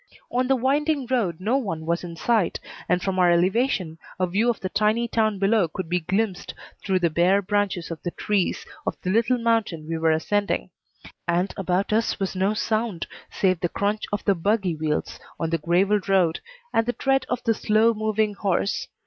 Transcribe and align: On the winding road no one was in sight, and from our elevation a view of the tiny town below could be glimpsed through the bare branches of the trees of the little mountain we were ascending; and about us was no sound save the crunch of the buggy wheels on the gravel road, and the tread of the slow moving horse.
On 0.31 0.47
the 0.47 0.55
winding 0.55 1.05
road 1.05 1.39
no 1.39 1.57
one 1.57 1.85
was 1.85 2.03
in 2.03 2.15
sight, 2.15 2.59
and 2.89 3.03
from 3.03 3.19
our 3.19 3.31
elevation 3.31 3.99
a 4.19 4.25
view 4.25 4.49
of 4.49 4.59
the 4.59 4.69
tiny 4.69 5.07
town 5.07 5.37
below 5.37 5.67
could 5.67 5.89
be 5.89 5.99
glimpsed 5.99 6.55
through 6.83 6.97
the 6.97 7.11
bare 7.11 7.39
branches 7.43 7.91
of 7.91 8.01
the 8.01 8.09
trees 8.09 8.65
of 8.87 8.99
the 9.03 9.11
little 9.11 9.37
mountain 9.37 9.87
we 9.87 9.99
were 9.99 10.09
ascending; 10.09 10.71
and 11.27 11.53
about 11.55 11.93
us 11.93 12.19
was 12.19 12.35
no 12.35 12.55
sound 12.55 13.05
save 13.29 13.59
the 13.59 13.69
crunch 13.69 14.05
of 14.11 14.25
the 14.25 14.33
buggy 14.33 14.73
wheels 14.75 15.19
on 15.39 15.51
the 15.51 15.59
gravel 15.59 15.99
road, 16.07 16.39
and 16.73 16.87
the 16.87 16.93
tread 16.93 17.23
of 17.29 17.43
the 17.43 17.53
slow 17.53 17.93
moving 17.93 18.33
horse. 18.33 18.87